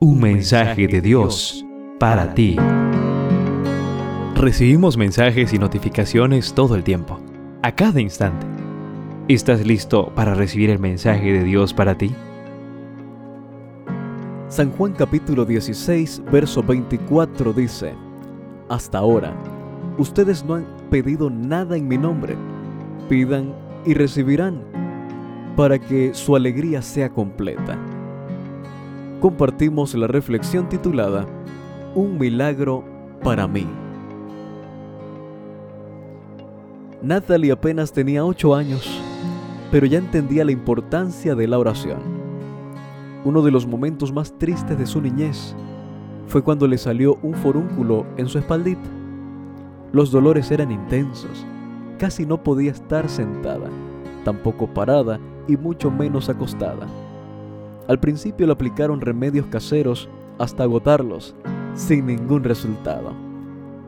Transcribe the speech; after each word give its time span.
Un 0.00 0.20
mensaje 0.20 0.86
de 0.86 1.00
Dios 1.00 1.66
para 1.98 2.32
ti. 2.32 2.56
Recibimos 4.36 4.96
mensajes 4.96 5.52
y 5.52 5.58
notificaciones 5.58 6.54
todo 6.54 6.76
el 6.76 6.84
tiempo, 6.84 7.18
a 7.64 7.74
cada 7.74 8.00
instante. 8.00 8.46
¿Estás 9.26 9.66
listo 9.66 10.12
para 10.14 10.34
recibir 10.34 10.70
el 10.70 10.78
mensaje 10.78 11.32
de 11.32 11.42
Dios 11.42 11.74
para 11.74 11.98
ti? 11.98 12.14
San 14.46 14.70
Juan 14.70 14.92
capítulo 14.92 15.44
16, 15.44 16.22
verso 16.30 16.62
24 16.62 17.52
dice, 17.52 17.92
Hasta 18.68 18.98
ahora, 18.98 19.34
ustedes 19.98 20.44
no 20.44 20.54
han 20.54 20.66
pedido 20.90 21.28
nada 21.28 21.76
en 21.76 21.88
mi 21.88 21.98
nombre. 21.98 22.36
Pidan 23.08 23.52
y 23.84 23.94
recibirán, 23.94 24.62
para 25.56 25.76
que 25.76 26.14
su 26.14 26.36
alegría 26.36 26.82
sea 26.82 27.10
completa 27.10 27.76
compartimos 29.20 29.94
la 29.94 30.06
reflexión 30.06 30.68
titulada 30.68 31.26
Un 31.94 32.18
milagro 32.18 32.84
para 33.22 33.48
mí. 33.48 33.66
Natalie 37.02 37.52
apenas 37.52 37.92
tenía 37.92 38.24
8 38.24 38.54
años, 38.54 39.00
pero 39.70 39.86
ya 39.86 39.98
entendía 39.98 40.44
la 40.44 40.52
importancia 40.52 41.34
de 41.34 41.46
la 41.46 41.58
oración. 41.58 41.98
Uno 43.24 43.42
de 43.42 43.50
los 43.50 43.66
momentos 43.66 44.12
más 44.12 44.36
tristes 44.38 44.78
de 44.78 44.86
su 44.86 45.00
niñez 45.00 45.54
fue 46.26 46.42
cuando 46.42 46.66
le 46.66 46.78
salió 46.78 47.18
un 47.22 47.34
forúnculo 47.34 48.06
en 48.16 48.28
su 48.28 48.38
espaldita. 48.38 48.88
Los 49.92 50.10
dolores 50.10 50.50
eran 50.50 50.70
intensos, 50.70 51.46
casi 51.98 52.26
no 52.26 52.42
podía 52.42 52.72
estar 52.72 53.08
sentada, 53.08 53.68
tampoco 54.24 54.66
parada 54.66 55.18
y 55.48 55.56
mucho 55.56 55.90
menos 55.90 56.28
acostada. 56.28 56.86
Al 57.88 57.98
principio 57.98 58.46
le 58.46 58.52
aplicaron 58.52 59.00
remedios 59.00 59.46
caseros 59.46 60.10
hasta 60.38 60.62
agotarlos, 60.62 61.34
sin 61.74 62.06
ningún 62.06 62.44
resultado. 62.44 63.12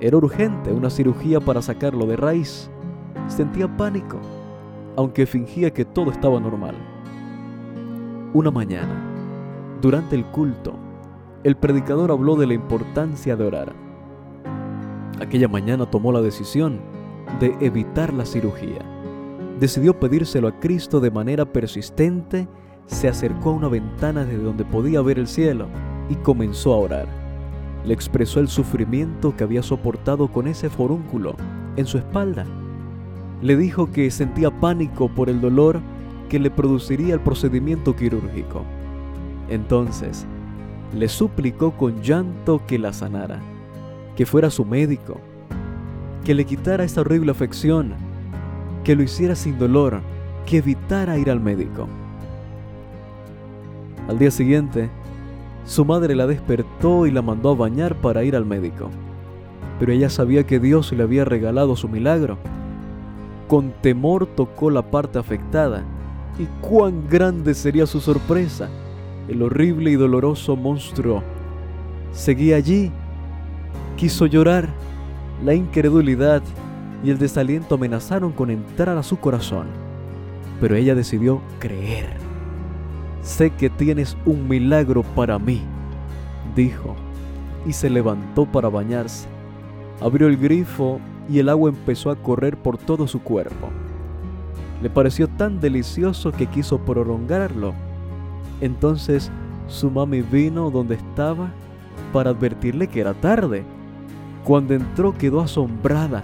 Era 0.00 0.16
urgente 0.16 0.72
una 0.72 0.90
cirugía 0.90 1.38
para 1.38 1.62
sacarlo 1.62 2.04
de 2.04 2.16
raíz. 2.16 2.68
Sentía 3.28 3.74
pánico, 3.76 4.18
aunque 4.96 5.26
fingía 5.26 5.72
que 5.72 5.84
todo 5.84 6.10
estaba 6.10 6.40
normal. 6.40 6.74
Una 8.32 8.50
mañana, 8.50 9.00
durante 9.80 10.16
el 10.16 10.24
culto, 10.24 10.74
el 11.44 11.56
predicador 11.56 12.10
habló 12.10 12.34
de 12.34 12.48
la 12.48 12.54
importancia 12.54 13.36
de 13.36 13.46
orar. 13.46 13.72
Aquella 15.20 15.46
mañana 15.46 15.88
tomó 15.88 16.10
la 16.10 16.20
decisión 16.20 16.80
de 17.38 17.56
evitar 17.60 18.12
la 18.12 18.26
cirugía. 18.26 18.84
Decidió 19.60 20.00
pedírselo 20.00 20.48
a 20.48 20.58
Cristo 20.58 20.98
de 20.98 21.12
manera 21.12 21.44
persistente 21.44 22.48
se 22.86 23.08
acercó 23.08 23.50
a 23.50 23.54
una 23.54 23.68
ventana 23.68 24.24
desde 24.24 24.42
donde 24.42 24.64
podía 24.64 25.00
ver 25.02 25.18
el 25.18 25.26
cielo 25.26 25.66
y 26.08 26.16
comenzó 26.16 26.74
a 26.74 26.78
orar. 26.78 27.08
Le 27.84 27.94
expresó 27.94 28.40
el 28.40 28.48
sufrimiento 28.48 29.36
que 29.36 29.44
había 29.44 29.62
soportado 29.62 30.28
con 30.28 30.46
ese 30.46 30.70
forúnculo 30.70 31.36
en 31.76 31.86
su 31.86 31.98
espalda. 31.98 32.46
Le 33.42 33.56
dijo 33.56 33.90
que 33.90 34.10
sentía 34.10 34.50
pánico 34.50 35.08
por 35.08 35.28
el 35.28 35.40
dolor 35.40 35.80
que 36.28 36.38
le 36.38 36.50
produciría 36.50 37.14
el 37.14 37.20
procedimiento 37.20 37.94
quirúrgico. 37.94 38.62
Entonces, 39.48 40.26
le 40.94 41.08
suplicó 41.08 41.72
con 41.72 42.02
llanto 42.02 42.62
que 42.66 42.78
la 42.78 42.92
sanara, 42.92 43.40
que 44.16 44.24
fuera 44.24 44.50
su 44.50 44.64
médico, 44.64 45.20
que 46.24 46.34
le 46.34 46.44
quitara 46.44 46.84
esa 46.84 47.02
horrible 47.02 47.32
afección, 47.32 47.94
que 48.82 48.96
lo 48.96 49.02
hiciera 49.02 49.34
sin 49.34 49.58
dolor, 49.58 50.00
que 50.46 50.58
evitara 50.58 51.18
ir 51.18 51.30
al 51.30 51.40
médico. 51.40 51.88
Al 54.08 54.18
día 54.18 54.30
siguiente, 54.30 54.90
su 55.64 55.86
madre 55.86 56.14
la 56.14 56.26
despertó 56.26 57.06
y 57.06 57.10
la 57.10 57.22
mandó 57.22 57.50
a 57.50 57.54
bañar 57.54 57.94
para 57.94 58.22
ir 58.22 58.36
al 58.36 58.44
médico. 58.44 58.90
Pero 59.78 59.92
ella 59.92 60.10
sabía 60.10 60.44
que 60.44 60.60
Dios 60.60 60.92
le 60.92 61.02
había 61.02 61.24
regalado 61.24 61.74
su 61.74 61.88
milagro. 61.88 62.36
Con 63.48 63.72
temor 63.80 64.26
tocó 64.26 64.70
la 64.70 64.82
parte 64.82 65.18
afectada 65.18 65.84
y 66.38 66.44
cuán 66.60 67.08
grande 67.08 67.54
sería 67.54 67.86
su 67.86 68.00
sorpresa. 68.00 68.68
El 69.26 69.42
horrible 69.42 69.90
y 69.90 69.96
doloroso 69.96 70.54
monstruo 70.54 71.22
seguía 72.12 72.56
allí. 72.56 72.92
Quiso 73.96 74.26
llorar. 74.26 74.68
La 75.42 75.54
incredulidad 75.54 76.42
y 77.02 77.10
el 77.10 77.18
desaliento 77.18 77.74
amenazaron 77.74 78.32
con 78.32 78.50
entrar 78.50 78.96
a 78.98 79.02
su 79.02 79.18
corazón. 79.18 79.66
Pero 80.60 80.76
ella 80.76 80.94
decidió 80.94 81.40
creer 81.58 82.23
sé 83.24 83.50
que 83.50 83.70
tienes 83.70 84.16
un 84.26 84.46
milagro 84.46 85.02
para 85.02 85.38
mí, 85.38 85.62
dijo, 86.54 86.94
y 87.66 87.72
se 87.72 87.88
levantó 87.88 88.44
para 88.44 88.68
bañarse. 88.68 89.26
Abrió 90.00 90.28
el 90.28 90.36
grifo 90.36 91.00
y 91.28 91.38
el 91.38 91.48
agua 91.48 91.70
empezó 91.70 92.10
a 92.10 92.16
correr 92.16 92.56
por 92.58 92.76
todo 92.76 93.08
su 93.08 93.22
cuerpo. 93.22 93.70
Le 94.82 94.90
pareció 94.90 95.26
tan 95.26 95.58
delicioso 95.58 96.30
que 96.32 96.46
quiso 96.46 96.78
prolongarlo. 96.78 97.72
Entonces 98.60 99.30
su 99.66 99.90
mami 99.90 100.20
vino 100.20 100.70
donde 100.70 100.96
estaba 100.96 101.50
para 102.12 102.30
advertirle 102.30 102.88
que 102.88 103.00
era 103.00 103.14
tarde. 103.14 103.64
Cuando 104.44 104.74
entró 104.74 105.14
quedó 105.14 105.40
asombrada 105.40 106.22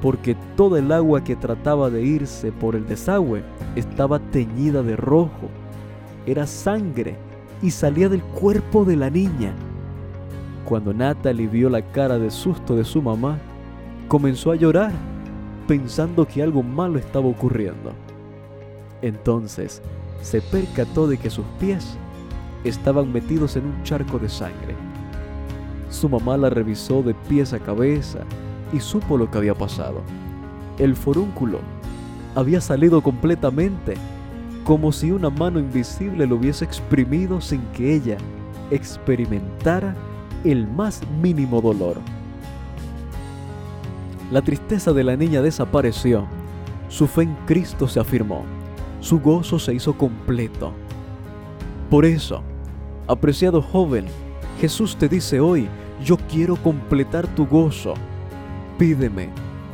porque 0.00 0.34
toda 0.56 0.78
el 0.78 0.90
agua 0.92 1.22
que 1.22 1.36
trataba 1.36 1.90
de 1.90 2.02
irse 2.02 2.52
por 2.52 2.74
el 2.74 2.86
desagüe 2.86 3.42
estaba 3.76 4.18
teñida 4.18 4.82
de 4.82 4.96
rojo 4.96 5.50
era 6.26 6.46
sangre 6.46 7.16
y 7.62 7.70
salía 7.70 8.08
del 8.08 8.22
cuerpo 8.22 8.84
de 8.84 8.96
la 8.96 9.10
niña. 9.10 9.52
Cuando 10.64 10.92
Natalie 10.92 11.48
vio 11.48 11.68
la 11.68 11.82
cara 11.82 12.18
de 12.18 12.30
susto 12.30 12.76
de 12.76 12.84
su 12.84 13.02
mamá, 13.02 13.38
comenzó 14.08 14.52
a 14.52 14.56
llorar, 14.56 14.92
pensando 15.66 16.26
que 16.26 16.42
algo 16.42 16.62
malo 16.62 16.98
estaba 16.98 17.26
ocurriendo. 17.26 17.92
Entonces 19.02 19.82
se 20.22 20.40
percató 20.40 21.06
de 21.06 21.16
que 21.16 21.30
sus 21.30 21.46
pies 21.58 21.96
estaban 22.64 23.12
metidos 23.12 23.56
en 23.56 23.66
un 23.66 23.82
charco 23.82 24.18
de 24.18 24.28
sangre. 24.28 24.74
Su 25.88 26.08
mamá 26.08 26.36
la 26.36 26.50
revisó 26.50 27.02
de 27.02 27.14
pies 27.14 27.52
a 27.52 27.58
cabeza 27.58 28.20
y 28.72 28.80
supo 28.80 29.16
lo 29.16 29.30
que 29.30 29.38
había 29.38 29.54
pasado. 29.54 30.02
El 30.78 30.94
forúnculo 30.94 31.58
había 32.34 32.60
salido 32.60 33.02
completamente 33.02 33.94
como 34.70 34.92
si 34.92 35.10
una 35.10 35.30
mano 35.30 35.58
invisible 35.58 36.28
lo 36.28 36.36
hubiese 36.36 36.64
exprimido 36.64 37.40
sin 37.40 37.60
que 37.72 37.92
ella 37.92 38.16
experimentara 38.70 39.96
el 40.44 40.68
más 40.68 41.02
mínimo 41.20 41.60
dolor. 41.60 41.96
La 44.30 44.42
tristeza 44.42 44.92
de 44.92 45.02
la 45.02 45.16
niña 45.16 45.42
desapareció, 45.42 46.24
su 46.88 47.08
fe 47.08 47.22
en 47.22 47.34
Cristo 47.46 47.88
se 47.88 47.98
afirmó, 47.98 48.44
su 49.00 49.18
gozo 49.18 49.58
se 49.58 49.74
hizo 49.74 49.98
completo. 49.98 50.72
Por 51.90 52.04
eso, 52.04 52.44
apreciado 53.08 53.62
joven, 53.62 54.04
Jesús 54.60 54.94
te 54.94 55.08
dice 55.08 55.40
hoy, 55.40 55.66
yo 56.04 56.16
quiero 56.30 56.54
completar 56.54 57.26
tu 57.26 57.44
gozo, 57.44 57.94
pídeme 58.78 59.30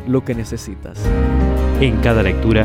lo 0.09 0.25
que 0.25 0.34
necesitas. 0.34 1.05
En 1.83 1.99
cada 1.99 2.23
lectura 2.23 2.65